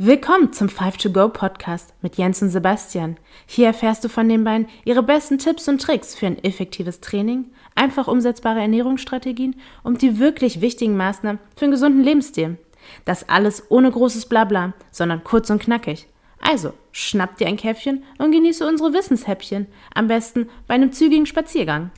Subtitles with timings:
[0.00, 3.16] Willkommen zum 5to Go Podcast mit Jens und Sebastian.
[3.46, 7.46] Hier erfährst du von den beiden ihre besten Tipps und Tricks für ein effektives Training,
[7.74, 12.58] einfach umsetzbare Ernährungsstrategien und die wirklich wichtigen Maßnahmen für einen gesunden Lebensstil.
[13.06, 16.06] Das alles ohne großes Blabla, sondern kurz und knackig.
[16.40, 21.90] Also, schnapp dir ein Käffchen und genieße unsere Wissenshäppchen, am besten bei einem zügigen Spaziergang.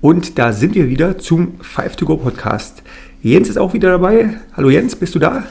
[0.00, 2.84] Und da sind wir wieder zum 5to-Go Podcast.
[3.20, 4.36] Jens ist auch wieder dabei.
[4.56, 5.42] Hallo Jens, bist du da?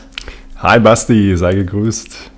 [0.59, 2.31] Hi Basti, sei gegrüßt.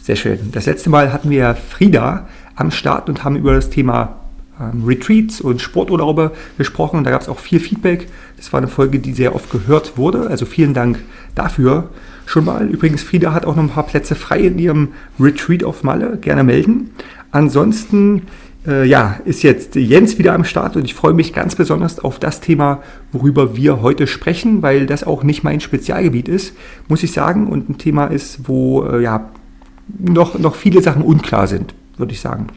[0.00, 0.38] Sehr schön.
[0.52, 4.16] Das letzte Mal hatten wir Frieda am Start und haben über das Thema
[4.58, 6.96] ähm, Retreats und Sporturlaube gesprochen.
[6.96, 8.08] Und da gab es auch viel Feedback.
[8.38, 10.28] Das war eine Folge, die sehr oft gehört wurde.
[10.28, 11.00] Also vielen Dank
[11.34, 11.90] dafür
[12.24, 12.66] schon mal.
[12.66, 16.16] Übrigens, Frieda hat auch noch ein paar Plätze frei in ihrem Retreat auf Malle.
[16.16, 16.92] Gerne melden.
[17.30, 18.22] Ansonsten
[18.66, 22.40] ja, ist jetzt Jens wieder am Start und ich freue mich ganz besonders auf das
[22.40, 22.82] Thema,
[23.12, 26.56] worüber wir heute sprechen, weil das auch nicht mein Spezialgebiet ist,
[26.88, 29.30] muss ich sagen, und ein Thema ist, wo äh, ja
[29.98, 32.48] noch, noch viele Sachen unklar sind, würde ich sagen.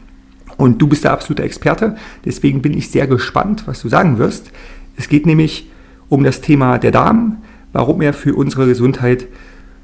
[0.56, 4.50] Und du bist der absolute Experte, deswegen bin ich sehr gespannt, was du sagen wirst.
[4.96, 5.70] Es geht nämlich
[6.08, 7.38] um das Thema der Darm,
[7.72, 9.28] warum er für unsere Gesundheit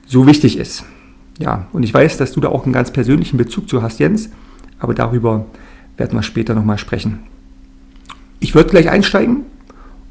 [0.06, 0.84] so wichtig ist.
[1.39, 4.31] Ja, und ich weiß, dass du da auch einen ganz persönlichen Bezug zu hast, Jens,
[4.79, 5.47] aber darüber
[5.97, 7.20] werden wir später nochmal sprechen.
[8.41, 9.44] Ich würde gleich einsteigen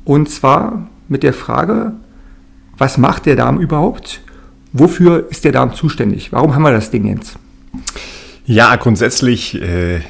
[0.04, 1.94] und zwar mit der Frage,
[2.78, 4.22] was macht der Darm überhaupt?
[4.74, 6.32] Wofür ist der Darm zuständig?
[6.32, 7.38] Warum haben wir das Ding jetzt?
[8.46, 10.02] Ja, grundsätzlich äh,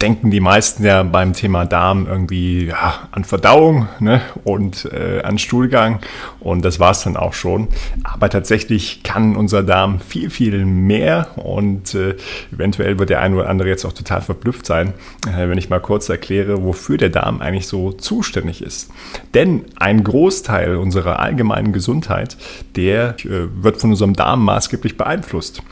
[0.00, 5.38] denken die meisten ja beim Thema Darm irgendwie ja, an Verdauung ne, und äh, an
[5.38, 6.00] Stuhlgang
[6.40, 7.68] und das war es dann auch schon.
[8.02, 12.16] Aber tatsächlich kann unser Darm viel, viel mehr und äh,
[12.52, 14.94] eventuell wird der eine oder andere jetzt auch total verblüfft sein,
[15.26, 18.90] äh, wenn ich mal kurz erkläre, wofür der Darm eigentlich so zuständig ist.
[19.34, 22.36] Denn ein Großteil unserer allgemeinen Gesundheit,
[22.76, 25.62] der äh, wird von unserem Darm maßgeblich beeinflusst.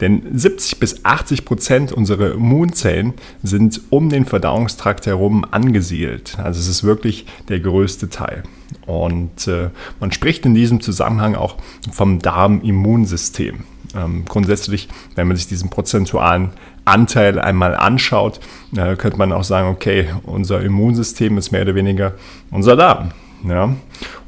[0.00, 6.38] Denn 70 bis 80 Prozent unserer Immunzellen sind um den Verdauungstrakt herum angesiedelt.
[6.38, 8.42] Also es ist wirklich der größte Teil.
[8.86, 11.56] Und äh, man spricht in diesem Zusammenhang auch
[11.92, 13.64] vom Darmimmunsystem.
[13.96, 16.50] Ähm, grundsätzlich, wenn man sich diesen prozentualen
[16.84, 18.40] Anteil einmal anschaut,
[18.76, 22.14] äh, könnte man auch sagen, okay, unser Immunsystem ist mehr oder weniger
[22.50, 23.12] unser Darm.
[23.46, 23.74] Ja?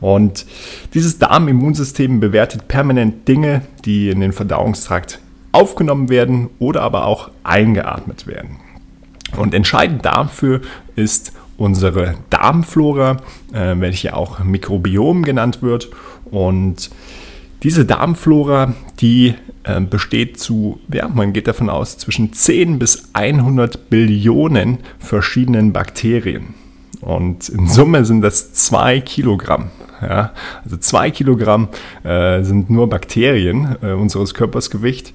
[0.00, 0.46] Und
[0.94, 5.20] dieses Darmimmunsystem bewertet permanent Dinge, die in den Verdauungstrakt
[5.52, 8.58] aufgenommen werden oder aber auch eingeatmet werden.
[9.36, 10.60] Und entscheidend dafür
[10.96, 13.18] ist unsere Darmflora,
[13.52, 15.90] äh, welche auch Mikrobiom genannt wird.
[16.30, 16.90] Und
[17.62, 23.90] diese Darmflora, die äh, besteht zu, ja, man geht davon aus, zwischen 10 bis 100
[23.90, 26.54] Billionen verschiedenen Bakterien.
[27.02, 29.70] Und in Summe sind das 2 Kilogramm.
[30.02, 30.32] Ja?
[30.64, 31.68] Also 2 Kilogramm
[32.04, 35.12] äh, sind nur Bakterien äh, unseres Körpersgewicht.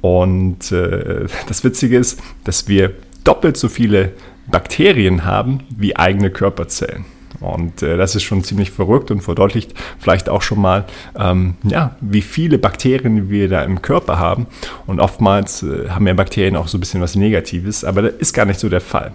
[0.00, 2.92] Und äh, das Witzige ist, dass wir
[3.28, 4.12] doppelt so viele
[4.50, 7.04] Bakterien haben wie eigene Körperzellen.
[7.40, 11.94] Und äh, das ist schon ziemlich verrückt und verdeutlicht vielleicht auch schon mal, ähm, ja,
[12.00, 14.46] wie viele Bakterien wir da im Körper haben.
[14.86, 18.32] Und oftmals äh, haben ja Bakterien auch so ein bisschen was Negatives, aber das ist
[18.32, 19.12] gar nicht so der Fall.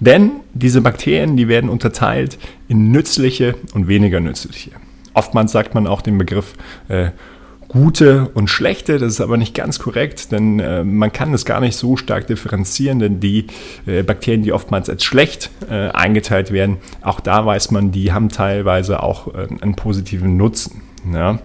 [0.00, 4.70] Denn diese Bakterien, die werden unterteilt in nützliche und weniger nützliche.
[5.12, 6.54] Oftmals sagt man auch den Begriff
[6.88, 7.10] äh,
[7.68, 8.98] gute und schlechte.
[8.98, 12.26] Das ist aber nicht ganz korrekt, denn äh, man kann das gar nicht so stark
[12.26, 13.46] differenzieren, denn die
[13.86, 18.28] äh, Bakterien, die oftmals als schlecht äh, eingeteilt werden, auch da weiß man, die haben
[18.28, 20.82] teilweise auch äh, einen positiven Nutzen.
[21.12, 21.38] Ja.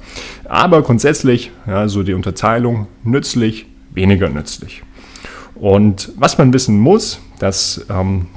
[0.45, 4.83] Aber grundsätzlich, ja, so die Unterteilung nützlich, weniger nützlich.
[5.55, 8.27] Und was man wissen muss, dass ähm,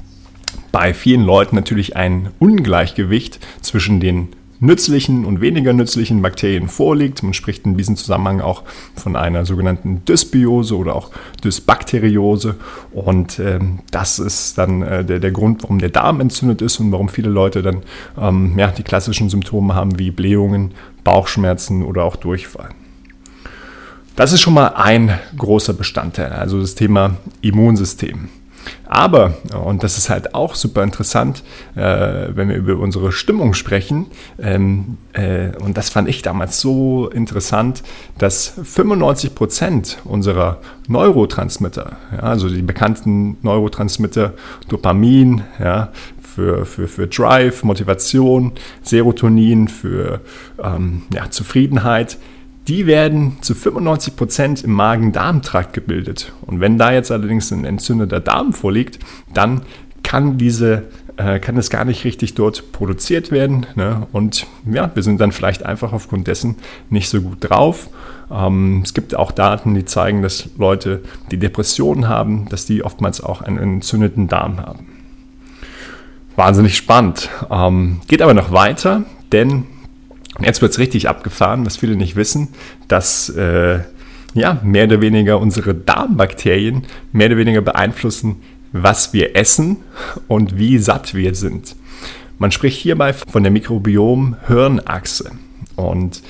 [0.71, 4.29] bei vielen Leuten natürlich ein Ungleichgewicht zwischen den
[4.59, 7.23] nützlichen und weniger nützlichen Bakterien vorliegt.
[7.23, 8.63] Man spricht in diesem Zusammenhang auch
[8.95, 11.11] von einer sogenannten Dysbiose oder auch
[11.43, 12.55] Dysbakteriose.
[12.91, 16.91] Und ähm, das ist dann äh, der, der Grund, warum der Darm entzündet ist und
[16.91, 17.81] warum viele Leute dann
[18.19, 20.71] ähm, ja, die klassischen Symptome haben wie Blähungen,
[21.03, 22.69] Bauchschmerzen oder auch Durchfall.
[24.15, 28.29] Das ist schon mal ein großer Bestandteil, also das Thema Immunsystem.
[28.85, 31.43] Aber, und das ist halt auch super interessant,
[31.75, 31.81] äh,
[32.29, 34.07] wenn wir über unsere Stimmung sprechen,
[34.39, 37.83] ähm, äh, und das fand ich damals so interessant,
[38.17, 44.33] dass 95 Prozent unserer Neurotransmitter, ja, also die bekannten Neurotransmitter
[44.67, 45.91] Dopamin, ja,
[46.35, 48.51] für, für, für Drive, Motivation,
[48.81, 50.19] Serotonin, für
[50.61, 52.17] ähm, ja, Zufriedenheit,
[52.67, 56.33] die werden zu 95 Prozent im Magen-Darm-Trakt gebildet.
[56.41, 58.99] Und wenn da jetzt allerdings ein entzündeter Darm vorliegt,
[59.33, 59.61] dann
[60.03, 60.83] kann diese
[61.17, 63.65] äh, kann es gar nicht richtig dort produziert werden.
[63.75, 64.07] Ne?
[64.11, 66.55] Und ja, wir sind dann vielleicht einfach aufgrund dessen
[66.89, 67.89] nicht so gut drauf.
[68.31, 71.01] Ähm, es gibt auch Daten, die zeigen, dass Leute,
[71.31, 74.87] die Depressionen haben, dass die oftmals auch einen entzündeten Darm haben.
[76.35, 77.29] Wahnsinnig spannend.
[77.49, 79.65] Ähm, geht aber noch weiter, denn
[80.41, 82.49] jetzt wird es richtig abgefahren, was viele nicht wissen,
[82.87, 83.79] dass äh,
[84.33, 88.41] ja, mehr oder weniger unsere Darmbakterien mehr oder weniger beeinflussen,
[88.73, 89.77] was wir essen
[90.27, 91.75] und wie satt wir sind.
[92.37, 95.31] Man spricht hierbei von der Mikrobiom-Hirnachse.
[95.77, 96.21] Und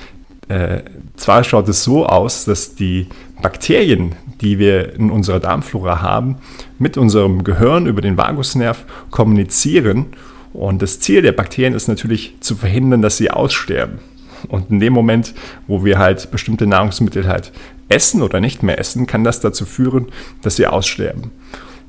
[0.48, 0.81] äh,
[1.16, 3.07] zwar schaut es so aus, dass die
[3.42, 6.38] Bakterien, die wir in unserer Darmflora haben,
[6.78, 10.07] mit unserem Gehirn über den Vagusnerv kommunizieren.
[10.56, 14.00] Und das Ziel der Bakterien ist natürlich zu verhindern, dass sie aussterben.
[14.48, 15.34] Und in dem Moment,
[15.68, 17.52] wo wir halt bestimmte Nahrungsmittel halt
[17.90, 20.07] essen oder nicht mehr essen, kann das dazu führen,
[20.42, 21.31] dass sie aussterben.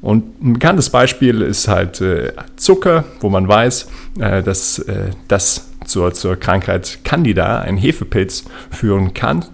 [0.02, 5.70] Und ein bekanntes Beispiel ist halt äh, Zucker, wo man weiß, äh, dass äh, das
[5.84, 9.44] zur, zur Krankheit Candida, ein Hefepilz, führen kann.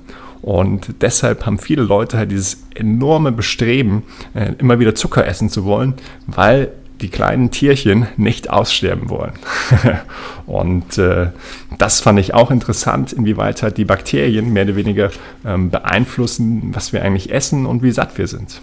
[0.40, 4.04] Und deshalb haben viele Leute halt dieses enorme Bestreben,
[4.34, 5.94] äh, immer wieder Zucker essen zu wollen,
[6.26, 9.32] weil die kleinen Tierchen nicht aussterben wollen.
[10.46, 11.28] und äh,
[11.78, 15.10] das fand ich auch interessant, inwieweit halt die Bakterien mehr oder weniger
[15.44, 18.60] ähm, beeinflussen, was wir eigentlich essen und wie satt wir sind.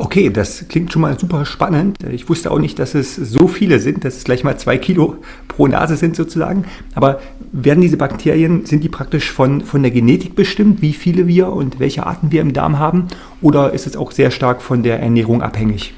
[0.00, 1.96] Okay, das klingt schon mal super spannend.
[2.08, 5.16] Ich wusste auch nicht, dass es so viele sind, dass es gleich mal zwei Kilo
[5.48, 6.66] pro Nase sind sozusagen.
[6.94, 7.20] Aber
[7.50, 11.80] werden diese Bakterien, sind die praktisch von, von der Genetik bestimmt, wie viele wir und
[11.80, 13.08] welche Arten wir im Darm haben?
[13.42, 15.92] Oder ist es auch sehr stark von der Ernährung abhängig?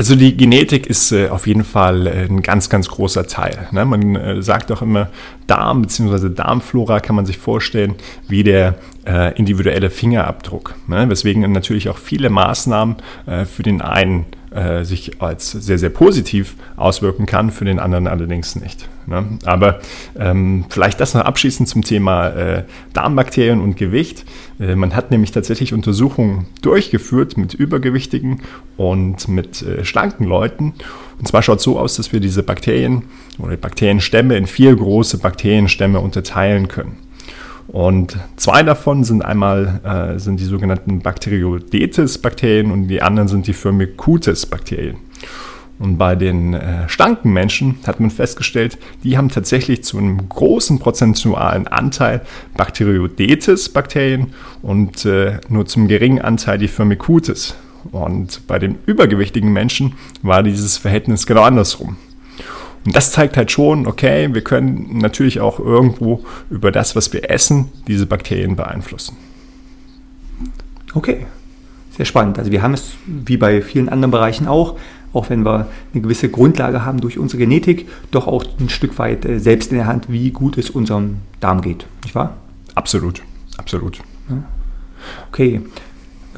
[0.00, 3.66] Also die Genetik ist äh, auf jeden Fall äh, ein ganz, ganz großer Teil.
[3.72, 3.84] Ne?
[3.84, 5.08] Man äh, sagt auch immer,
[5.48, 6.28] Darm bzw.
[6.30, 7.96] Darmflora kann man sich vorstellen
[8.28, 10.76] wie der äh, individuelle Fingerabdruck.
[10.86, 11.10] Ne?
[11.10, 12.94] Weswegen natürlich auch viele Maßnahmen
[13.26, 18.06] äh, für den einen äh, sich als sehr, sehr positiv auswirken kann, für den anderen
[18.06, 18.88] allerdings nicht.
[19.06, 19.38] Ne?
[19.44, 19.80] Aber
[20.18, 24.24] ähm, vielleicht das noch abschließend zum Thema äh, Darmbakterien und Gewicht.
[24.60, 28.42] Äh, man hat nämlich tatsächlich Untersuchungen durchgeführt mit übergewichtigen
[28.76, 30.74] und mit äh, schlanken Leuten.
[31.18, 33.02] Und zwar schaut es so aus, dass wir diese Bakterien
[33.38, 36.96] oder Bakterienstämme in vier große Bakterienstämme unterteilen können.
[37.68, 43.52] Und zwei davon sind einmal äh, sind die sogenannten Bacteroidetes-Bakterien und die anderen sind die
[43.52, 44.96] Firmicutes-Bakterien.
[45.78, 50.80] Und bei den äh, schlanken Menschen hat man festgestellt, die haben tatsächlich zu einem großen
[50.80, 52.22] prozentualen Anteil
[52.56, 54.32] Bacteroidetes-Bakterien
[54.62, 57.54] und äh, nur zum geringen Anteil die Firmicutes.
[57.92, 61.96] Und bei den übergewichtigen Menschen war dieses Verhältnis genau andersrum.
[62.88, 67.30] Und das zeigt halt schon, okay, wir können natürlich auch irgendwo über das, was wir
[67.30, 69.14] essen, diese Bakterien beeinflussen.
[70.94, 71.26] Okay,
[71.94, 72.38] sehr spannend.
[72.38, 74.78] Also wir haben es wie bei vielen anderen Bereichen auch,
[75.12, 79.26] auch wenn wir eine gewisse Grundlage haben durch unsere Genetik, doch auch ein Stück weit
[79.26, 82.38] äh, selbst in der Hand, wie gut es unserem Darm geht, nicht wahr?
[82.74, 83.22] Absolut,
[83.58, 84.00] absolut.
[85.30, 85.60] Okay,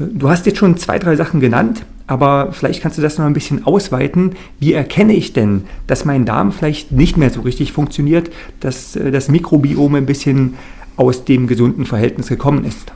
[0.01, 3.25] äh, du hast jetzt schon zwei, drei Sachen genannt, aber vielleicht kannst du das noch
[3.25, 4.33] ein bisschen ausweiten.
[4.59, 9.13] Wie erkenne ich denn, dass mein Darm vielleicht nicht mehr so richtig funktioniert, dass äh,
[9.13, 10.55] das Mikrobiom ein bisschen
[10.97, 12.93] aus dem gesunden Verhältnis gekommen ist?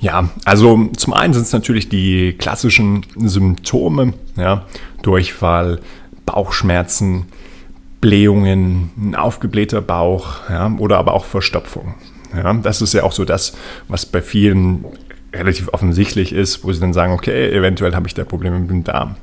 [0.00, 4.64] Ja, also zum einen sind es natürlich die klassischen Symptome, ja,
[5.02, 5.80] Durchfall,
[6.24, 7.26] Bauchschmerzen,
[8.00, 11.96] Blähungen, ein aufgeblähter Bauch ja, oder aber auch Verstopfung.
[12.34, 13.52] Ja, das ist ja auch so das,
[13.88, 14.86] was bei vielen
[15.32, 18.84] relativ offensichtlich ist, wo sie dann sagen, okay, eventuell habe ich da Probleme mit dem
[18.84, 19.16] Darm.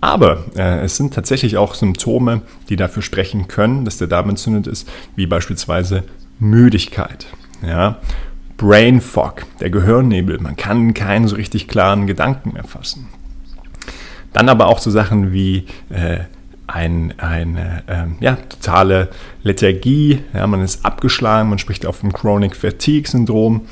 [0.00, 4.66] Aber äh, es sind tatsächlich auch Symptome, die dafür sprechen können, dass der Darm entzündet
[4.66, 6.02] ist, wie beispielsweise
[6.40, 7.26] Müdigkeit,
[7.64, 8.00] ja,
[8.56, 10.38] Brain Fog, der Gehirnnebel.
[10.40, 13.08] Man kann keinen so richtig klaren Gedanken mehr fassen.
[14.32, 16.20] Dann aber auch so Sachen wie äh,
[16.66, 19.10] ein, eine äh, ja, totale
[19.42, 23.62] Lethargie, ja, man ist abgeschlagen, man spricht auch vom Chronic Fatigue Syndrom.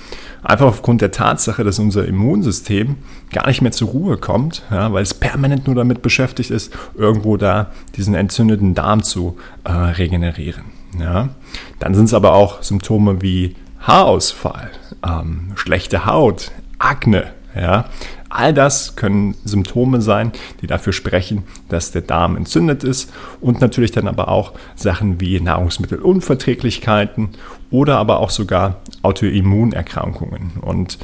[0.43, 2.97] Einfach aufgrund der Tatsache, dass unser Immunsystem
[3.31, 7.37] gar nicht mehr zur Ruhe kommt, ja, weil es permanent nur damit beschäftigt ist, irgendwo
[7.37, 10.65] da diesen entzündeten Darm zu äh, regenerieren.
[10.99, 11.29] Ja.
[11.79, 14.71] Dann sind es aber auch Symptome wie Haarausfall,
[15.07, 17.87] ähm, schlechte Haut, Akne, ja,
[18.33, 20.31] All das können Symptome sein,
[20.63, 25.41] die dafür sprechen, dass der Darm entzündet ist und natürlich dann aber auch Sachen wie
[25.41, 27.31] Nahrungsmittelunverträglichkeiten
[27.73, 30.53] oder aber auch sogar Autoimmunerkrankungen.
[30.61, 30.99] Und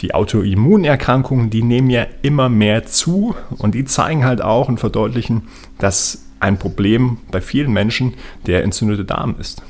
[0.00, 5.42] die Autoimmunerkrankungen, die nehmen ja immer mehr zu und die zeigen halt auch und verdeutlichen,
[5.78, 8.14] dass ein Problem bei vielen Menschen
[8.46, 9.62] der entzündete Darm ist.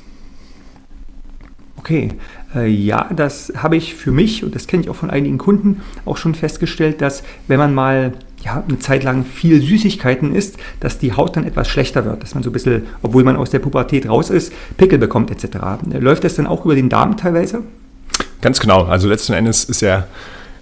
[1.77, 2.13] Okay,
[2.55, 6.17] ja, das habe ich für mich und das kenne ich auch von einigen Kunden auch
[6.17, 8.13] schon festgestellt, dass wenn man mal
[8.45, 12.35] ja, eine Zeit lang viel Süßigkeiten isst, dass die Haut dann etwas schlechter wird, dass
[12.35, 15.59] man so ein bisschen, obwohl man aus der Pubertät raus ist, Pickel bekommt etc.
[15.93, 17.63] Läuft das dann auch über den Darm teilweise?
[18.41, 18.85] Ganz genau.
[18.85, 20.07] Also letzten Endes ist ja,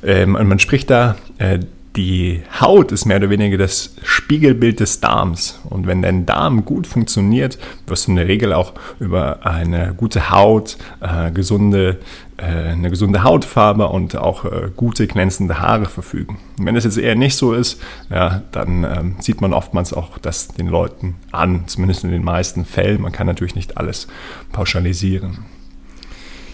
[0.02, 1.60] ähm, man spricht da äh,
[1.98, 5.58] die Haut ist mehr oder weniger das Spiegelbild des Darms.
[5.68, 10.30] Und wenn dein Darm gut funktioniert, wirst du in der Regel auch über eine gute
[10.30, 11.98] Haut, äh, gesunde,
[12.36, 16.38] äh, eine gesunde Hautfarbe und auch äh, gute glänzende Haare verfügen.
[16.56, 20.18] Und wenn das jetzt eher nicht so ist, ja, dann ähm, sieht man oftmals auch
[20.18, 23.02] das den Leuten an, zumindest in den meisten Fällen.
[23.02, 24.06] Man kann natürlich nicht alles
[24.52, 25.38] pauschalisieren.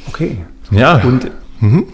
[0.09, 0.39] Okay.
[0.71, 1.03] Ja.
[1.03, 1.89] Und mhm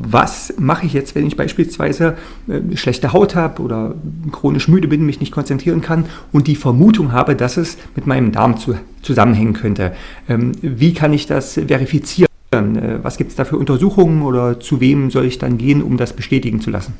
[0.00, 2.16] was mache ich jetzt, wenn ich beispielsweise
[2.48, 3.94] äh, schlechte Haut habe oder
[4.30, 8.32] chronisch müde bin, mich nicht konzentrieren kann und die Vermutung habe, dass es mit meinem
[8.32, 9.92] Darm zu, zusammenhängen könnte.
[10.28, 12.28] Ähm, wie kann ich das verifizieren?
[12.52, 15.96] Äh, was gibt es da für Untersuchungen oder zu wem soll ich dann gehen, um
[15.96, 16.94] das bestätigen zu lassen?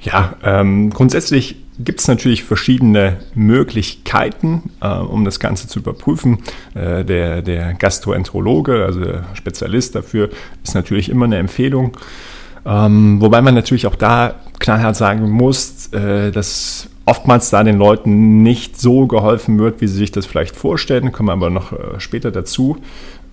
[0.00, 6.38] Ja, ähm, grundsätzlich gibt es natürlich verschiedene Möglichkeiten, äh, um das Ganze zu überprüfen.
[6.74, 10.30] Äh, der, der Gastroenterologe, also der Spezialist dafür,
[10.62, 11.96] ist natürlich immer eine Empfehlung.
[12.64, 18.42] Ähm, wobei man natürlich auch da knallhart sagen muss, äh, dass oftmals da den Leuten
[18.42, 21.98] nicht so geholfen wird, wie sie sich das vielleicht vorstellen, kommen wir aber noch äh,
[21.98, 22.76] später dazu.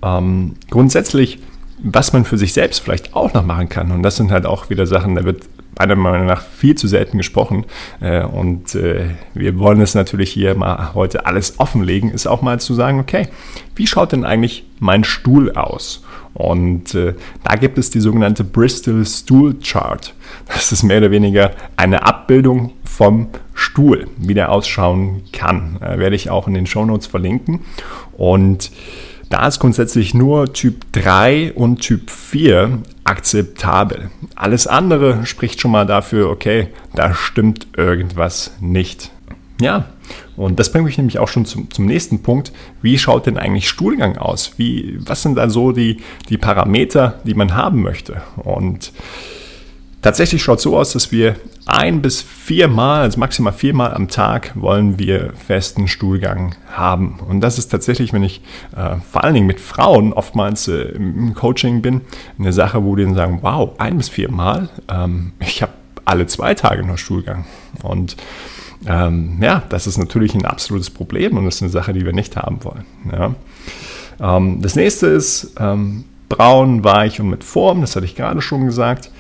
[0.02, 1.40] Ähm, grundsätzlich,
[1.84, 4.70] was man für sich selbst vielleicht auch noch machen kann, und das sind halt auch
[4.70, 5.44] wieder Sachen, da wird
[5.78, 7.66] meiner Meinung nach viel zu selten gesprochen.
[8.02, 12.60] Äh, und äh, wir wollen es natürlich hier mal heute alles offenlegen, ist auch mal
[12.60, 13.28] zu sagen, okay,
[13.76, 16.04] wie schaut denn eigentlich mein Stuhl aus?
[16.34, 20.14] Und äh, da gibt es die sogenannte Bristol Stool Chart.
[20.48, 25.80] Das ist mehr oder weniger eine Abbildung vom Stuhl, wie der ausschauen kann.
[25.82, 27.62] Werde ich auch in den Show Notes verlinken.
[28.14, 28.72] Und
[29.30, 34.10] da ist grundsätzlich nur Typ 3 und Typ 4 akzeptabel.
[34.36, 39.12] Alles andere spricht schon mal dafür, okay, da stimmt irgendwas nicht.
[39.62, 39.86] Ja,
[40.36, 42.54] und das bringt mich nämlich auch schon zum, zum nächsten Punkt.
[42.82, 44.54] Wie schaut denn eigentlich Stuhlgang aus?
[44.58, 45.98] Wie, was sind da so die,
[46.30, 48.22] die Parameter, die man haben möchte?
[48.38, 48.94] Und
[50.02, 51.36] Tatsächlich schaut es so aus, dass wir
[51.74, 57.20] ein bis viermal, also maximal viermal am Tag wollen wir festen Stuhlgang haben.
[57.28, 58.42] Und das ist tatsächlich, wenn ich
[58.76, 62.02] äh, vor allen Dingen mit Frauen oftmals äh, im Coaching bin,
[62.38, 65.74] eine Sache, wo die dann sagen, wow, ein bis viermal, ähm, ich habe
[66.06, 67.46] alle zwei Tage noch Stuhlgang.
[67.84, 68.18] Und
[68.88, 72.14] ähm, ja, das ist natürlich ein absolutes Problem und das ist eine Sache, die wir
[72.14, 72.86] nicht haben wollen.
[73.12, 73.36] Ja.
[74.38, 78.66] Ähm, das nächste ist ähm, braun, weich und mit Form, das hatte ich gerade schon
[78.66, 79.12] gesagt.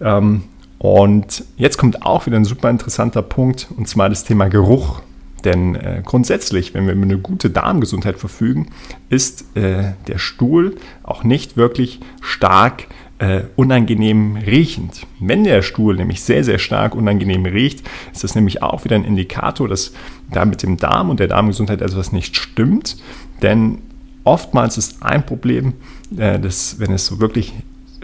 [0.00, 0.44] Ähm,
[0.78, 5.02] und jetzt kommt auch wieder ein super interessanter Punkt, und zwar das Thema Geruch.
[5.44, 8.68] Denn äh, grundsätzlich, wenn wir über eine gute Darmgesundheit verfügen,
[9.08, 12.86] ist äh, der Stuhl auch nicht wirklich stark
[13.18, 15.06] äh, unangenehm riechend.
[15.20, 19.04] Wenn der Stuhl nämlich sehr, sehr stark unangenehm riecht, ist das nämlich auch wieder ein
[19.04, 19.92] Indikator, dass
[20.30, 22.96] da mit dem Darm und der Darmgesundheit etwas nicht stimmt.
[23.42, 23.78] Denn
[24.24, 25.74] oftmals ist ein Problem,
[26.16, 27.54] äh, dass, wenn es so wirklich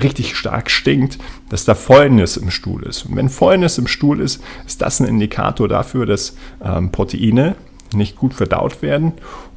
[0.02, 3.06] richtig stark stinkt, dass da Fäulnis im Stuhl ist.
[3.06, 7.56] Und wenn Fäulnis im Stuhl ist, ist das ein Indikator dafür, dass ähm, Proteine
[7.94, 9.12] nicht gut verdaut werden.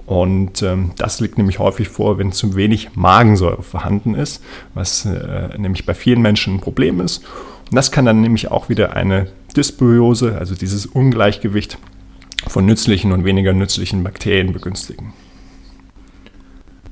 [0.05, 4.41] Und ähm, das liegt nämlich häufig vor, wenn zu wenig Magensäure vorhanden ist,
[4.73, 7.25] was äh, nämlich bei vielen Menschen ein Problem ist.
[7.69, 11.77] Und das kann dann nämlich auch wieder eine Dysbiose, also dieses Ungleichgewicht
[12.47, 15.13] von nützlichen und weniger nützlichen Bakterien begünstigen.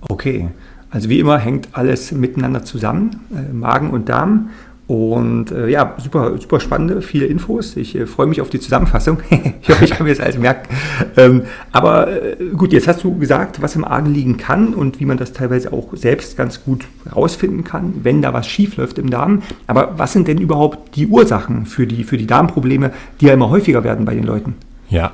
[0.01, 0.49] Okay,
[0.89, 4.49] also wie immer hängt alles miteinander zusammen, äh, Magen und Darm.
[4.87, 7.75] Und äh, ja, super, super spannende, viele Infos.
[7.75, 9.17] Ich äh, freue mich auf die Zusammenfassung.
[9.61, 10.69] ich hoffe, ich kann mir das alles merken.
[11.17, 15.05] Ähm, aber äh, gut, jetzt hast du gesagt, was im Argen liegen kann und wie
[15.05, 19.09] man das teilweise auch selbst ganz gut herausfinden kann, wenn da was schief läuft im
[19.09, 19.41] Darm.
[19.65, 23.49] Aber was sind denn überhaupt die Ursachen für die, für die Darmprobleme, die ja immer
[23.49, 24.53] häufiger werden bei den Leuten?
[24.87, 25.13] Ja,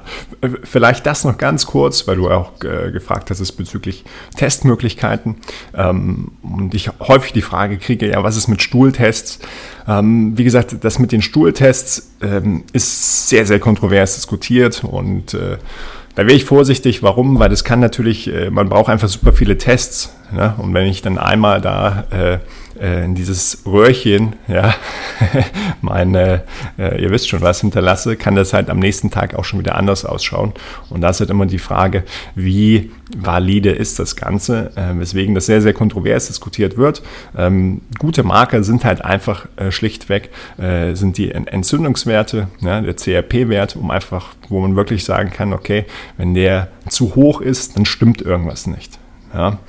[0.64, 4.04] vielleicht das noch ganz kurz, weil du auch äh, gefragt hast bezüglich
[4.36, 5.38] Testmöglichkeiten
[5.74, 9.40] ähm, und ich häufig die Frage kriege, ja, was ist mit Stuhltests?
[9.88, 15.58] Ähm, wie gesagt, das mit den Stuhltests ähm, ist sehr, sehr kontrovers diskutiert und äh,
[16.16, 17.04] da wäre ich vorsichtig.
[17.04, 17.40] Warum?
[17.40, 20.14] Weil das kann natürlich, äh, man braucht einfach super viele Tests.
[20.32, 20.54] Ne?
[20.58, 22.40] Und wenn ich dann einmal da äh,
[22.82, 24.74] äh, in dieses Röhrchen, ja,
[25.82, 26.44] meine,
[26.78, 29.76] äh, ihr wisst schon was, hinterlasse, kann das halt am nächsten Tag auch schon wieder
[29.76, 30.54] anders ausschauen.
[30.90, 32.04] Und da ist halt immer die Frage,
[32.36, 37.04] wie valide ist das Ganze, äh, weswegen das sehr, sehr kontrovers diskutiert wird.
[37.38, 43.76] Ähm, gute Marker sind halt einfach äh, schlichtweg, äh, sind die Entzündungswerte, ja, der CRP-Wert,
[43.76, 45.86] um einfach, wo man wirklich sagen kann, okay,
[46.18, 49.01] wenn der zu hoch ist, dann stimmt irgendwas nicht.
[49.34, 49.60] Ja.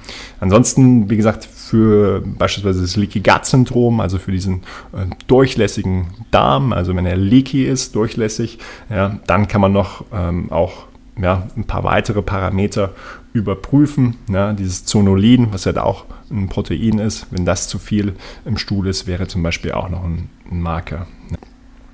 [0.40, 6.72] Ansonsten, wie gesagt, für beispielsweise das Leaky Gut Syndrom, also für diesen äh, durchlässigen Darm,
[6.72, 8.58] also wenn er leaky ist, durchlässig,
[8.90, 10.84] ja, dann kann man noch ähm, auch
[11.20, 12.90] ja, ein paar weitere Parameter
[13.32, 14.16] überprüfen.
[14.28, 18.14] Ja, dieses Zonulin, was ja da auch ein Protein ist, wenn das zu viel
[18.44, 21.06] im Stuhl ist, wäre zum Beispiel auch noch ein, ein Marker.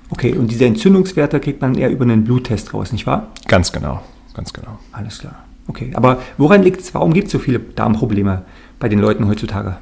[0.09, 3.27] Okay, und diese Entzündungswerte kriegt man eher über einen Bluttest raus, nicht wahr?
[3.47, 4.01] Ganz genau,
[4.33, 4.79] ganz genau.
[4.91, 5.45] Alles klar.
[5.69, 8.41] Okay, aber woran liegt es, warum gibt es so viele Darmprobleme
[8.79, 9.77] bei den Leuten heutzutage?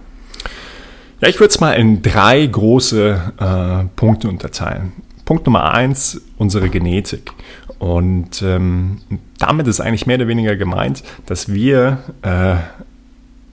[1.22, 4.92] Ja, ich würde es mal in drei große äh, Punkte unterteilen.
[5.24, 7.32] Punkt Nummer eins, unsere Genetik.
[7.80, 9.00] Und ähm,
[9.40, 12.56] damit ist eigentlich mehr oder weniger gemeint, dass wir äh,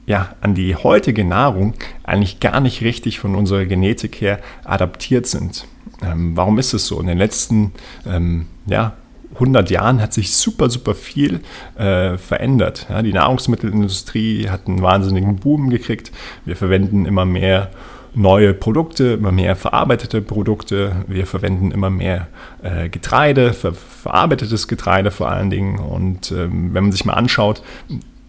[0.07, 5.67] ja, an die heutige Nahrung eigentlich gar nicht richtig von unserer Genetik her adaptiert sind.
[6.03, 7.00] Ähm, warum ist es so?
[7.00, 7.73] In den letzten
[8.05, 8.95] ähm, ja,
[9.35, 11.41] 100 Jahren hat sich super, super viel
[11.76, 12.87] äh, verändert.
[12.88, 16.12] Ja, die Nahrungsmittelindustrie hat einen wahnsinnigen Boom gekriegt.
[16.45, 17.71] Wir verwenden immer mehr
[18.14, 20.93] neue Produkte, immer mehr verarbeitete Produkte.
[21.09, 22.29] Wir verwenden immer mehr
[22.62, 25.79] äh, Getreide, ver verarbeitetes Getreide vor allen Dingen.
[25.79, 27.62] Und ähm, wenn man sich mal anschaut,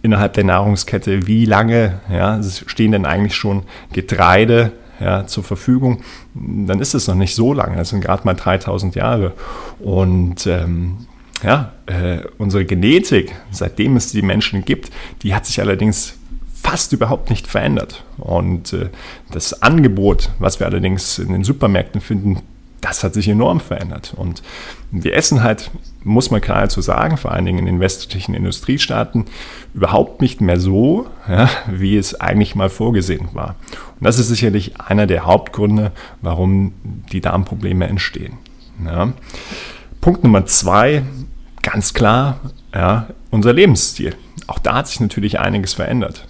[0.02, 6.02] innerhalb der Nahrungskette, wie lange ja, stehen denn eigentlich schon Getreide ja, zur Verfügung,
[6.34, 7.78] dann ist es noch nicht so lange.
[7.78, 9.34] Das sind gerade mal 3000 Jahre.
[9.80, 11.08] Und ähm,
[11.44, 16.18] ja, äh, unsere Genetik, seitdem es die Menschen gibt, die hat sich allerdings
[16.54, 18.04] fast überhaupt nicht verändert.
[18.18, 18.90] Und äh,
[19.32, 22.42] das Angebot, was wir allerdings in den Supermärkten finden,
[22.82, 24.14] das hat sich enorm verändert.
[24.16, 24.44] Und
[24.92, 25.72] wir essen halt,
[26.04, 29.26] muss man klar dazu sagen, vor allen Dingen in den westlichen Industriestaaten,
[29.74, 33.56] überhaupt nicht mehr so, ja, wie es eigentlich mal vorgesehen war.
[34.00, 35.92] Und das ist sicherlich einer der Hauptgründe,
[36.22, 36.74] warum
[37.12, 38.34] die Darmprobleme entstehen.
[38.86, 39.14] Ja.
[40.02, 41.02] Punkt Nummer zwei,
[41.64, 42.40] ganz klar,
[42.74, 44.16] ja, unser Lebensstil.
[44.48, 46.28] Auch da hat sich natürlich einiges verändert.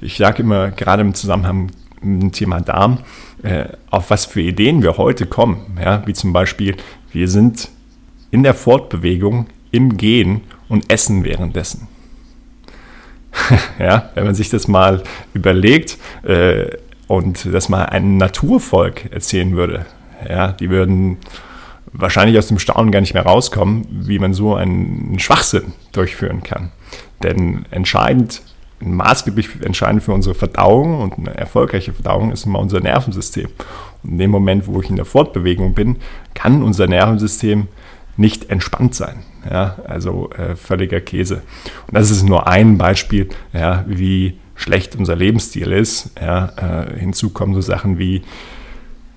[0.00, 2.98] Ich sage immer, gerade im Zusammenhang mit dem Thema Darm,
[3.42, 5.78] äh, auf was für Ideen wir heute kommen.
[5.80, 6.06] Ja?
[6.06, 6.76] Wie zum Beispiel,
[7.12, 7.68] wir sind
[8.30, 11.88] in der Fortbewegung, im Gehen und essen währenddessen.
[13.78, 16.76] ja, wenn man sich das mal überlegt äh,
[17.08, 19.86] und das mal ein Naturvolk erzählen würde,
[20.28, 21.18] ja, die würden
[21.92, 26.70] wahrscheinlich aus dem Staunen gar nicht mehr rauskommen, wie man so einen Schwachsinn durchführen kann.
[27.22, 28.42] Denn entscheidend
[28.90, 33.48] maßgeblich entscheidend für unsere Verdauung und eine erfolgreiche Verdauung ist immer unser Nervensystem.
[34.02, 35.96] Und in dem Moment, wo ich in der Fortbewegung bin,
[36.34, 37.68] kann unser Nervensystem
[38.16, 39.22] nicht entspannt sein.
[39.48, 41.42] Ja, also äh, völliger Käse.
[41.86, 46.10] Und das ist nur ein Beispiel, ja, wie schlecht unser Lebensstil ist.
[46.20, 48.22] Ja, äh, hinzu kommen so Sachen wie,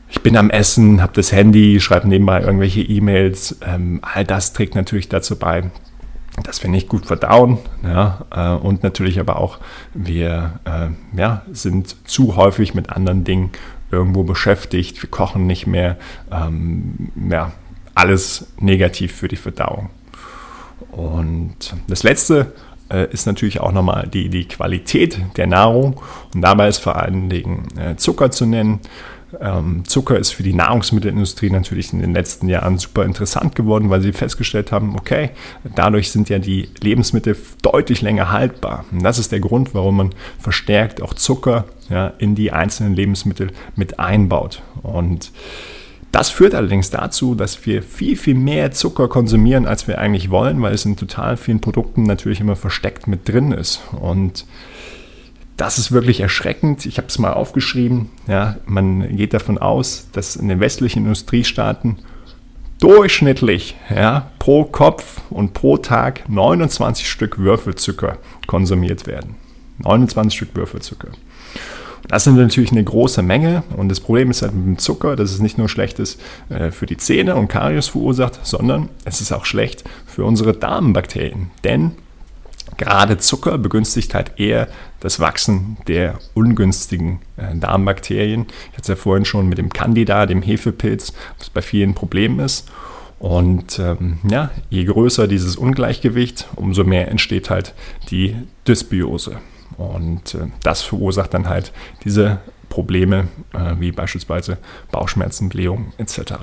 [0.10, 3.58] ich bin am Essen, habe das Handy, schreibe nebenbei irgendwelche E-Mails.
[3.66, 5.70] Ähm, all das trägt natürlich dazu bei,
[6.44, 9.60] dass wir nicht gut verdauen ja, äh, und natürlich aber auch,
[9.94, 13.52] wir äh, ja, sind zu häufig mit anderen Dingen
[13.92, 15.98] irgendwo beschäftigt, wir kochen nicht mehr,
[16.32, 17.52] ähm, ja,
[17.94, 19.90] alles negativ für die Verdauung.
[20.92, 22.54] Und das Letzte
[22.92, 26.02] äh, ist natürlich auch nochmal die, die Qualität der Nahrung
[26.34, 28.80] und dabei ist vor allen Dingen äh, Zucker zu nennen.
[29.40, 34.02] Ähm, Zucker ist für die Nahrungsmittelindustrie natürlich in den letzten Jahren super interessant geworden, weil
[34.02, 35.32] sie festgestellt haben, okay,
[35.76, 38.86] dadurch sind ja die Lebensmittel deutlich länger haltbar.
[38.92, 43.52] Und das ist der Grund, warum man verstärkt auch Zucker ja, in die einzelnen Lebensmittel
[43.76, 44.62] mit einbaut.
[44.84, 45.32] Und
[46.16, 50.62] das führt allerdings dazu, dass wir viel, viel mehr Zucker konsumieren, als wir eigentlich wollen,
[50.62, 53.82] weil es in total vielen Produkten natürlich immer versteckt mit drin ist.
[54.00, 54.46] Und
[55.58, 56.86] das ist wirklich erschreckend.
[56.86, 58.12] Ich habe es mal aufgeschrieben.
[58.30, 61.98] Ja, man geht davon aus, dass in den westlichen Industriestaaten
[62.80, 69.36] durchschnittlich ja, pro Kopf und pro Tag 29 Stück Würfelzucker konsumiert werden.
[69.80, 71.10] 29 Stück Würfelzucker.
[72.08, 75.32] Das sind natürlich eine große Menge und das Problem ist halt mit dem Zucker, dass
[75.32, 79.32] es nicht nur schlecht ist äh, für die Zähne und Karies verursacht, sondern es ist
[79.32, 81.52] auch schlecht für unsere Darmbakterien.
[81.64, 81.94] Denn
[82.78, 84.68] Gerade Zucker begünstigt halt eher
[85.00, 88.48] das Wachsen der ungünstigen äh, Darmbakterien.
[88.72, 92.40] Ich hatte es ja vorhin schon mit dem Candida, dem Hefepilz, was bei vielen Problemen
[92.40, 92.70] ist.
[93.20, 97.74] Und ähm, ja, je größer dieses Ungleichgewicht, umso mehr entsteht halt
[98.10, 98.36] die
[98.68, 99.38] Dysbiose.
[99.78, 101.72] Und äh, das verursacht dann halt
[102.04, 104.58] diese Probleme äh, wie beispielsweise
[104.92, 106.34] Bauchschmerzen, Blähungen etc.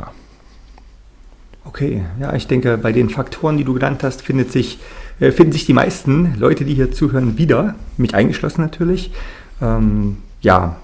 [1.64, 4.78] Okay, ja, ich denke, bei den Faktoren, die du genannt hast, findet sich
[5.20, 9.12] äh, finden sich die meisten Leute, die hier zuhören, wieder, mich eingeschlossen natürlich.
[9.60, 10.76] Ähm, ja,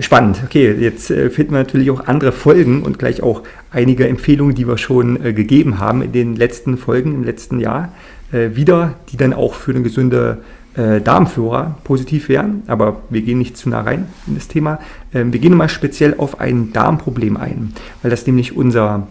[0.00, 0.42] spannend.
[0.44, 4.76] Okay, jetzt finden wir natürlich auch andere Folgen und gleich auch einige Empfehlungen, die wir
[4.76, 7.90] schon gegeben haben in den letzten Folgen im letzten Jahr,
[8.30, 10.42] wieder, die dann auch für eine gesunde
[10.76, 14.78] äh, Darmflora positiv wären, aber wir gehen nicht zu nah rein in das Thema.
[15.12, 19.06] Ähm, wir gehen mal speziell auf ein Darmproblem ein, weil das nämlich unser,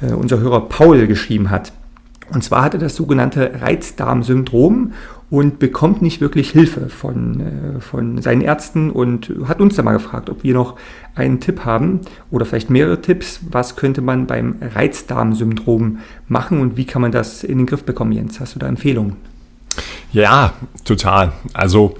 [0.00, 1.72] äh, unser Hörer Paul geschrieben hat.
[2.32, 4.92] Und zwar hat er das sogenannte Reizdarmsyndrom
[5.30, 9.92] und bekommt nicht wirklich Hilfe von, äh, von seinen Ärzten und hat uns da mal
[9.92, 10.76] gefragt, ob wir noch
[11.14, 13.40] einen Tipp haben oder vielleicht mehrere Tipps.
[13.50, 18.12] Was könnte man beim Reizdarmsyndrom machen und wie kann man das in den Griff bekommen,
[18.12, 18.38] Jens?
[18.40, 19.29] Hast du da Empfehlungen?
[20.12, 21.32] Ja, total.
[21.52, 21.94] Also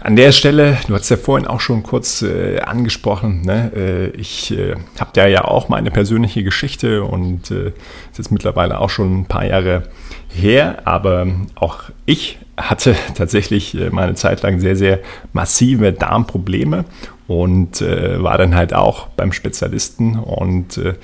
[0.00, 3.72] an der Stelle, du hast ja vorhin auch schon kurz äh, angesprochen, ne?
[3.74, 7.68] äh, ich äh, habe da ja auch meine persönliche Geschichte und äh,
[8.10, 9.88] ist jetzt mittlerweile auch schon ein paar Jahre
[10.32, 11.26] her, aber
[11.56, 15.00] auch ich hatte tatsächlich äh, meine Zeit lang sehr, sehr
[15.32, 16.84] massive Darmprobleme
[17.26, 20.94] und äh, war dann halt auch beim Spezialisten und äh,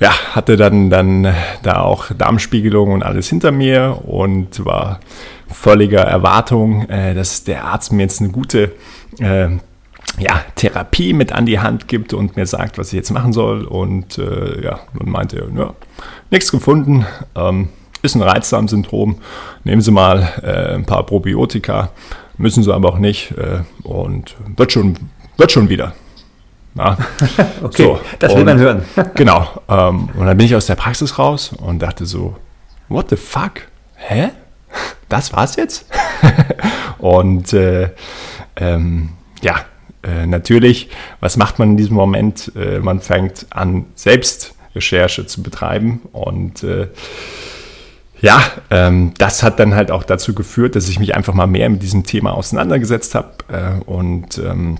[0.00, 5.00] ja, hatte dann, dann da auch Darmspiegelung und alles hinter mir und war
[5.48, 8.72] völliger Erwartung, äh, dass der Arzt mir jetzt eine gute
[9.20, 9.48] äh,
[10.18, 13.64] ja, Therapie mit an die Hand gibt und mir sagt, was ich jetzt machen soll.
[13.64, 15.74] Und äh, ja, dann meinte er, ja,
[16.30, 17.68] nichts gefunden, ähm,
[18.02, 19.18] ist ein Reizdarmsyndrom,
[19.64, 21.90] nehmen Sie mal äh, ein paar Probiotika,
[22.36, 24.96] müssen Sie aber auch nicht äh, und wird schon,
[25.38, 25.94] wird schon wieder.
[27.62, 28.84] Okay, so, das will man hören.
[29.14, 29.48] genau.
[29.68, 32.36] Ähm, und dann bin ich aus der Praxis raus und dachte so,
[32.88, 33.62] what the fuck?
[33.96, 34.30] Hä?
[35.08, 35.86] Das war's jetzt?
[36.98, 37.90] und äh,
[38.56, 39.10] ähm,
[39.42, 39.64] ja,
[40.02, 40.88] äh, natürlich,
[41.20, 42.50] was macht man in diesem Moment?
[42.56, 46.88] Äh, man fängt an, selbst Recherche zu betreiben und äh,
[48.20, 51.68] ja, ähm, das hat dann halt auch dazu geführt, dass ich mich einfach mal mehr
[51.68, 54.78] mit diesem Thema auseinandergesetzt habe äh, und ähm,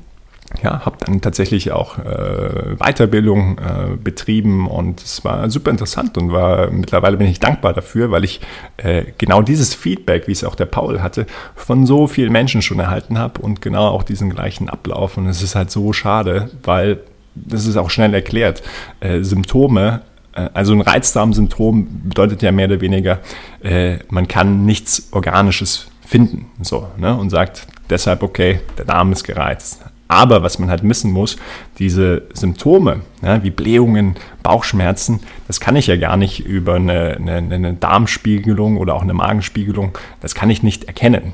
[0.62, 6.33] ja, habe dann tatsächlich auch äh, Weiterbildung äh, betrieben und es war super interessant und
[6.33, 8.40] war mittlerweile bin ich dankbar dafür, weil ich
[8.77, 12.79] äh, genau dieses Feedback, wie es auch der Paul hatte, von so vielen Menschen schon
[12.79, 15.17] erhalten habe und genau auch diesen gleichen Ablauf.
[15.17, 17.01] Und es ist halt so schade, weil
[17.35, 18.62] das ist auch schnell erklärt.
[19.01, 20.03] Äh, Symptome
[20.35, 23.21] äh, also ein Reizdarmsyndrom bedeutet ja mehr oder weniger,
[23.62, 27.17] äh, man kann nichts Organisches finden so, ne?
[27.17, 29.83] und sagt deshalb, okay, der Darm ist gereizt.
[30.09, 31.37] Aber was man halt missen muss,
[31.79, 37.55] diese Symptome, ja, wie Blähungen, Bauchschmerzen, das kann ich ja gar nicht über eine, eine,
[37.55, 41.33] eine Darmspiegelung oder auch eine Magenspiegelung, das kann ich nicht erkennen.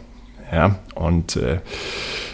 [0.52, 1.60] Ja, und äh,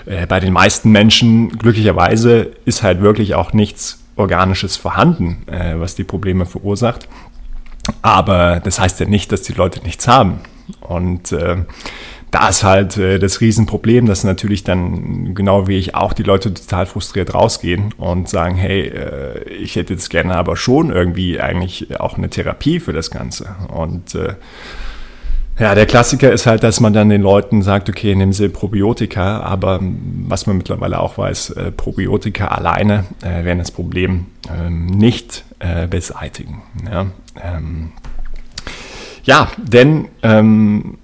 [0.06, 5.94] äh, bei den meisten Menschen, glücklicherweise, ist halt wirklich auch nichts Organisches vorhanden, äh, was
[5.94, 7.08] die Probleme verursacht.
[8.02, 10.40] Aber das heißt ja nicht, dass die Leute nichts haben.
[10.80, 11.58] Und äh,
[12.36, 16.52] da ist halt äh, das Riesenproblem, dass natürlich dann, genau wie ich auch, die Leute
[16.52, 21.98] total frustriert rausgehen und sagen, hey, äh, ich hätte jetzt gerne aber schon irgendwie eigentlich
[21.98, 23.56] auch eine Therapie für das Ganze.
[23.74, 24.34] Und äh,
[25.58, 29.40] ja, der Klassiker ist halt, dass man dann den Leuten sagt, okay, nehmen Sie Probiotika,
[29.40, 35.44] aber was man mittlerweile auch weiß, äh, Probiotika alleine äh, werden das Problem ähm, nicht
[35.60, 36.60] äh, beseitigen.
[36.84, 37.06] Ja,
[37.42, 37.92] ähm,
[39.24, 40.98] ja denn ähm,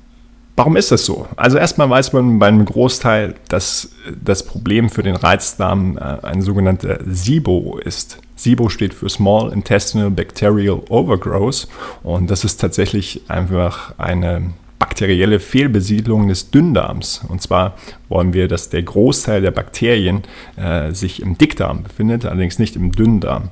[0.55, 1.27] Warum ist das so?
[1.37, 6.99] Also erstmal weiß man beim Großteil, dass das Problem für den Reizdarm äh, ein sogenannter
[7.07, 8.19] SIBO ist.
[8.37, 11.69] SIBO steht für Small Intestinal Bacterial Overgrowth
[12.03, 17.23] und das ist tatsächlich einfach eine bakterielle Fehlbesiedlung des Dünndarms.
[17.29, 17.77] Und zwar
[18.09, 20.23] wollen wir, dass der Großteil der Bakterien
[20.57, 23.51] äh, sich im Dickdarm befindet, allerdings nicht im Dünndarm.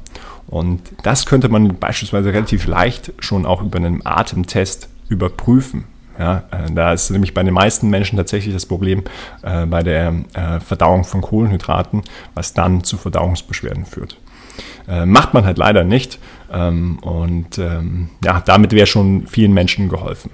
[0.49, 5.85] Und das könnte man beispielsweise relativ leicht schon auch über einen Atemtest überprüfen.
[6.20, 9.04] Ja, äh, da ist nämlich bei den meisten Menschen tatsächlich das Problem
[9.42, 12.02] äh, bei der äh, Verdauung von Kohlenhydraten,
[12.35, 14.18] was dann zu Verdauungsbeschwerden führt.
[14.87, 16.18] Äh, macht man halt leider nicht
[16.52, 20.30] ähm, und ähm, ja, damit wäre schon vielen Menschen geholfen.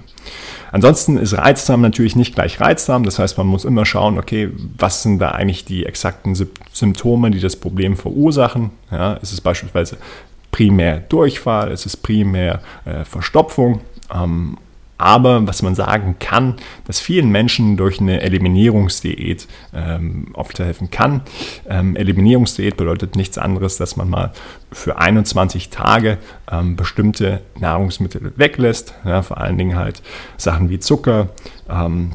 [0.73, 5.03] Ansonsten ist Reizdarm natürlich nicht gleich Reizdarm, das heißt, man muss immer schauen, okay, was
[5.03, 6.35] sind da eigentlich die exakten
[6.73, 8.71] Symptome, die das Problem verursachen.
[8.91, 9.97] Ja, ist es beispielsweise
[10.51, 13.79] primär Durchfall, ist es primär äh, Verstopfung
[14.13, 14.57] ähm,
[14.97, 16.55] aber was man sagen kann,
[16.85, 21.21] dass vielen Menschen durch eine Eliminierungsdiät ähm, oft helfen kann.
[21.67, 24.31] Ähm, Eliminierungsdiät bedeutet nichts anderes, dass man mal
[24.71, 26.17] für 21 Tage
[26.51, 28.93] ähm, bestimmte Nahrungsmittel weglässt.
[29.05, 30.01] Ja, vor allen Dingen halt
[30.37, 31.29] Sachen wie Zucker,
[31.69, 32.11] ähm,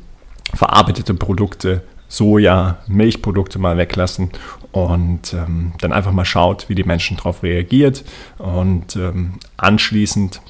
[0.55, 4.33] verarbeitete Produkte, Soja, Milchprodukte mal weglassen
[4.73, 8.05] und ähm, dann einfach mal schaut, wie die Menschen darauf reagiert
[8.37, 10.43] und ähm, anschließend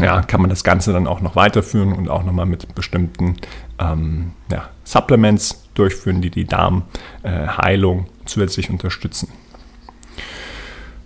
[0.00, 3.36] ja, kann man das Ganze dann auch noch weiterführen und auch nochmal mit bestimmten
[3.78, 9.28] ähm, ja, Supplements durchführen, die die Darmheilung äh, zusätzlich unterstützen.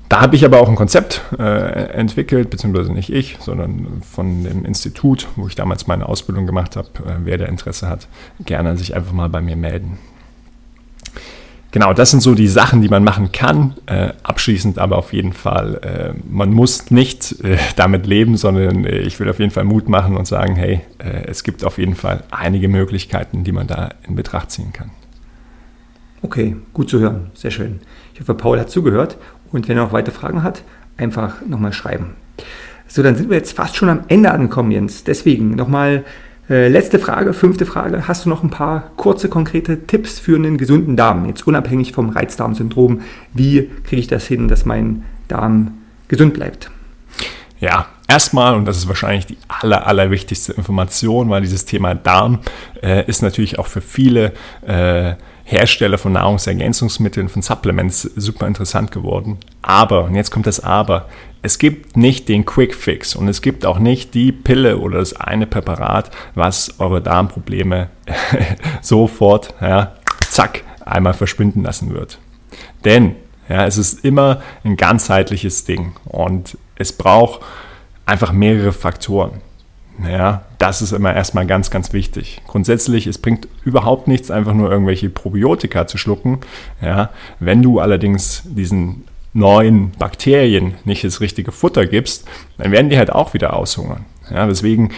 [0.08, 4.64] da habe ich aber auch ein Konzept äh, entwickelt, beziehungsweise nicht ich, sondern von dem
[4.64, 6.88] Institut, wo ich damals meine Ausbildung gemacht habe.
[7.06, 8.08] Äh, wer da Interesse hat,
[8.44, 9.98] gerne sich einfach mal bei mir melden.
[11.72, 13.74] Genau, das sind so die Sachen, die man machen kann.
[13.86, 18.98] Äh, abschließend aber auf jeden Fall, äh, man muss nicht äh, damit leben, sondern äh,
[18.98, 21.94] ich will auf jeden Fall Mut machen und sagen, hey, äh, es gibt auf jeden
[21.94, 24.90] Fall einige Möglichkeiten, die man da in Betracht ziehen kann.
[26.22, 27.80] Okay, gut zu hören, sehr schön.
[28.14, 29.16] Ich hoffe, Paul hat zugehört
[29.52, 30.62] und wenn er noch weitere Fragen hat,
[30.96, 32.14] einfach nochmal schreiben.
[32.88, 35.04] So, dann sind wir jetzt fast schon am Ende angekommen, Jens.
[35.04, 36.04] Deswegen nochmal
[36.50, 38.08] äh, letzte Frage, fünfte Frage.
[38.08, 41.26] Hast du noch ein paar kurze, konkrete Tipps für einen gesunden Darm?
[41.26, 43.02] Jetzt unabhängig vom Reizdarmsyndrom.
[43.32, 46.70] Wie kriege ich das hin, dass mein Darm gesund bleibt?
[47.60, 52.40] Ja, erstmal, und das ist wahrscheinlich die aller, allerwichtigste Information, weil dieses Thema Darm
[52.82, 54.32] äh, ist natürlich auch für viele
[54.66, 59.38] äh, Hersteller von Nahrungsergänzungsmitteln, von Supplements super interessant geworden.
[59.62, 61.08] Aber, und jetzt kommt das Aber,
[61.42, 65.14] es gibt nicht den Quick Fix und es gibt auch nicht die Pille oder das
[65.14, 67.88] eine Präparat, was eure Darmprobleme
[68.82, 69.94] sofort, ja,
[70.28, 72.18] zack, einmal verschwinden lassen wird.
[72.84, 73.16] Denn
[73.48, 77.40] ja, es ist immer ein ganzheitliches Ding und es braucht
[78.06, 79.40] einfach mehrere Faktoren.
[80.08, 82.40] Ja, das ist immer erstmal ganz, ganz wichtig.
[82.46, 86.40] Grundsätzlich, es bringt überhaupt nichts, einfach nur irgendwelche Probiotika zu schlucken.
[86.80, 92.26] Ja, wenn du allerdings diesen neuen Bakterien nicht das richtige Futter gibst,
[92.58, 94.04] dann werden die halt auch wieder aushungern.
[94.30, 94.90] Ja, deswegen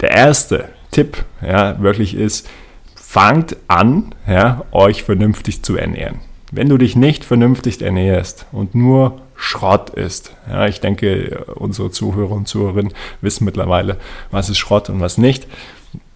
[0.00, 2.48] der erste Tipp ja, wirklich ist,
[2.94, 6.20] fangt an, ja, euch vernünftig zu ernähren.
[6.50, 10.36] Wenn du dich nicht vernünftig ernährst und nur Schrott ist.
[10.48, 13.96] Ja, ich denke, unsere Zuhörer und Zuhörerinnen wissen mittlerweile,
[14.30, 15.48] was ist Schrott und was nicht.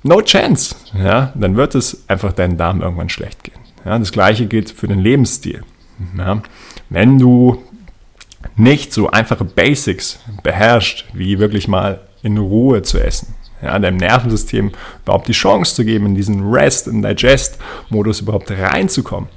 [0.05, 0.77] No chance.
[0.96, 3.59] Ja, dann wird es einfach deinen Darm irgendwann schlecht gehen.
[3.85, 5.64] Ja, das gleiche gilt für den Lebensstil.
[6.16, 6.40] Ja,
[6.88, 7.62] wenn du
[8.57, 14.72] nicht so einfache Basics beherrschst, wie wirklich mal in Ruhe zu essen, ja, deinem Nervensystem
[15.03, 19.29] überhaupt die Chance zu geben, in diesen Rest- und Digest-Modus überhaupt reinzukommen.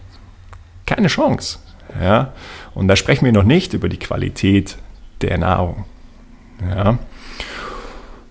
[0.86, 1.60] Keine Chance.
[2.02, 2.34] Ja?
[2.74, 4.78] Und da sprechen wir noch nicht über die Qualität
[5.22, 5.86] der Nahrung.
[6.62, 7.00] Ja?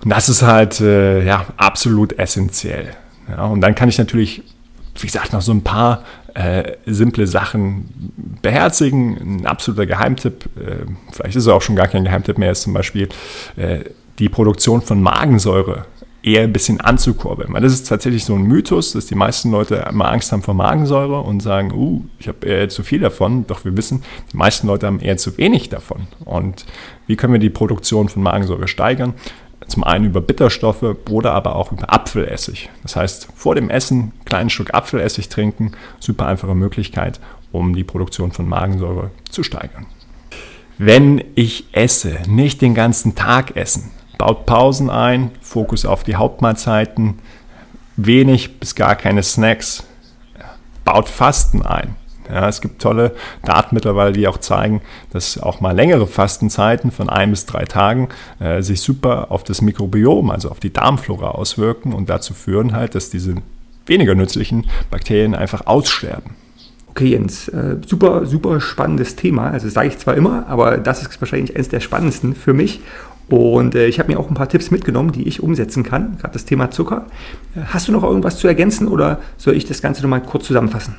[0.02, 2.94] Und das ist halt äh, ja, absolut essentiell.
[3.28, 3.46] Ja?
[3.46, 4.42] Und dann kann ich natürlich,
[4.96, 6.04] wie gesagt, noch so ein paar
[6.34, 8.12] äh, simple Sachen
[8.42, 9.40] beherzigen.
[9.40, 12.74] Ein absoluter Geheimtipp, äh, vielleicht ist es auch schon gar kein Geheimtipp mehr, ist zum
[12.74, 13.08] Beispiel
[13.56, 13.80] äh,
[14.18, 15.86] die Produktion von Magensäure
[16.22, 17.52] eher ein bisschen anzukurbeln.
[17.52, 20.54] Weil das ist tatsächlich so ein Mythos, dass die meisten Leute immer Angst haben vor
[20.54, 23.46] Magensäure und sagen, uh, ich habe eher zu viel davon.
[23.46, 26.08] Doch wir wissen, die meisten Leute haben eher zu wenig davon.
[26.24, 26.66] Und
[27.06, 29.14] wie können wir die Produktion von Magensäure steigern?
[29.68, 32.70] Zum einen über Bitterstoffe oder aber auch über Apfelessig.
[32.82, 37.20] Das heißt, vor dem Essen einen kleinen Stück Apfelessig trinken, super einfache Möglichkeit,
[37.52, 39.86] um die Produktion von Magensäure zu steigern.
[40.78, 47.18] Wenn ich esse, nicht den ganzen Tag essen, baut Pausen ein, Fokus auf die Hauptmahlzeiten,
[47.96, 49.84] wenig bis gar keine Snacks,
[50.84, 51.96] baut Fasten ein.
[52.30, 53.14] Ja, es gibt tolle
[53.44, 58.08] Daten mittlerweile, die auch zeigen, dass auch mal längere Fastenzeiten von ein bis drei Tagen
[58.40, 62.94] äh, sich super auf das Mikrobiom, also auf die Darmflora auswirken und dazu führen halt,
[62.94, 63.36] dass diese
[63.86, 66.36] weniger nützlichen Bakterien einfach aussterben.
[66.88, 69.50] Okay, Jens, äh, super, super spannendes Thema.
[69.50, 72.80] Also sage ich zwar immer, aber das ist wahrscheinlich eines der spannendsten für mich.
[73.28, 76.32] Und äh, ich habe mir auch ein paar Tipps mitgenommen, die ich umsetzen kann, gerade
[76.32, 77.06] das Thema Zucker.
[77.54, 80.96] Äh, hast du noch irgendwas zu ergänzen oder soll ich das Ganze nochmal kurz zusammenfassen?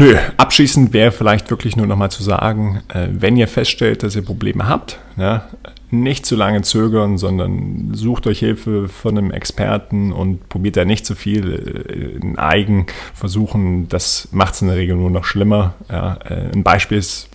[0.00, 4.24] Nö, abschließend wäre vielleicht wirklich nur nochmal zu sagen, äh, wenn ihr feststellt, dass ihr
[4.24, 5.48] Probleme habt, ja,
[5.90, 11.04] nicht zu lange zögern, sondern sucht euch Hilfe von einem Experten und probiert da nicht
[11.04, 13.88] zu viel äh, in Eigen versuchen.
[13.88, 15.74] Das macht es in der Regel nur noch schlimmer.
[15.90, 17.28] Ja, äh, ein Beispiel ist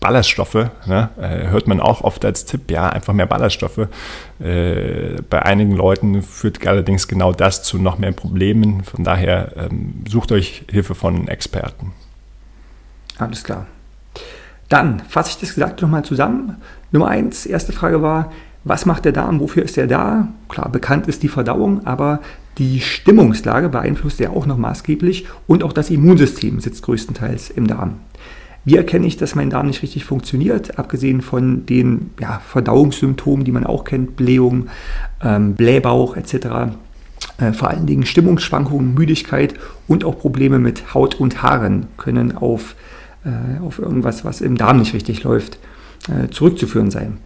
[0.00, 3.86] Ballaststoffe, ne, äh, hört man auch oft als Tipp, ja, einfach mehr Ballaststoffe.
[4.40, 8.82] Bei einigen Leuten führt allerdings genau das zu noch mehr Problemen.
[8.82, 11.92] Von daher ähm, sucht euch Hilfe von Experten.
[13.18, 13.66] Alles klar.
[14.68, 16.56] Dann fasse ich das Gesagte nochmal zusammen.
[16.92, 18.32] Nummer eins, erste Frage war,
[18.64, 20.28] was macht der Darm, wofür ist er da?
[20.48, 22.20] Klar, bekannt ist die Verdauung, aber
[22.58, 28.00] die Stimmungslage beeinflusst er auch noch maßgeblich und auch das Immunsystem sitzt größtenteils im Darm.
[28.64, 30.78] Wie erkenne ich, dass mein Darm nicht richtig funktioniert?
[30.78, 34.66] Abgesehen von den ja, Verdauungssymptomen, die man auch kennt, Blähung,
[35.22, 36.74] ähm, Blähbauch etc.
[37.38, 39.54] Äh, vor allen Dingen Stimmungsschwankungen, Müdigkeit
[39.86, 42.74] und auch Probleme mit Haut und Haaren können auf,
[43.60, 45.58] auf irgendwas, was im Darm nicht richtig läuft,
[46.08, 47.18] äh, zurückzuführen sein.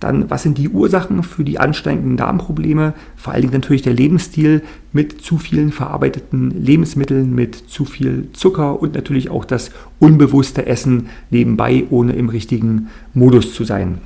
[0.00, 2.92] Dann, was sind die Ursachen für die ansteigenden Darmprobleme?
[3.16, 8.80] Vor allen Dingen natürlich der Lebensstil mit zu vielen verarbeiteten Lebensmitteln, mit zu viel Zucker
[8.80, 13.98] und natürlich auch das unbewusste Essen nebenbei, ohne im richtigen Modus zu sein.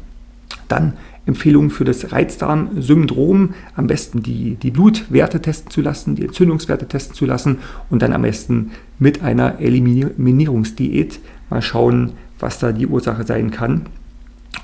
[0.69, 0.93] Dann
[1.27, 7.15] Empfehlungen für das Reizdarmsyndrom, am besten die, die Blutwerte testen zu lassen, die Entzündungswerte testen
[7.15, 7.59] zu lassen
[7.91, 13.87] und dann am besten mit einer Eliminierungsdiät mal schauen, was da die Ursache sein kann.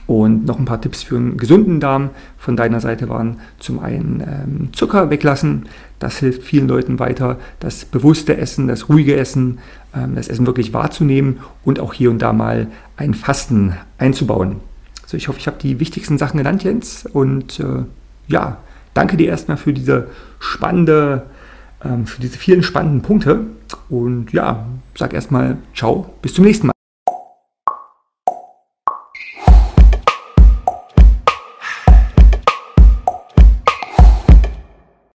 [0.06, 4.20] Und noch ein paar Tipps für einen gesunden Darm von deiner Seite waren zum einen
[4.20, 5.66] ähm, Zucker weglassen.
[5.98, 9.58] Das hilft vielen Leuten weiter, das bewusste Essen, das ruhige Essen,
[9.94, 14.60] ähm, das Essen wirklich wahrzunehmen und auch hier und da mal ein Fasten einzubauen.
[15.06, 17.06] Also ich hoffe, ich habe die wichtigsten Sachen genannt, Jens.
[17.06, 17.84] Und äh,
[18.26, 18.58] ja,
[18.92, 20.08] danke dir erstmal für diese
[20.40, 21.22] spannende,
[21.84, 23.40] ähm, für diese vielen spannenden Punkte.
[23.88, 24.66] Und ja,
[24.96, 26.75] sag erstmal ciao, bis zum nächsten Mal.